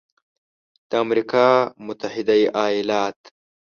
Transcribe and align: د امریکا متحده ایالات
د 0.89 0.91
امریکا 1.05 1.47
متحده 1.87 2.35
ایالات 2.65 3.17